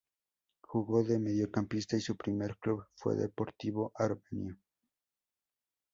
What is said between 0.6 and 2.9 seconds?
Jugó de mediocampista y su primer club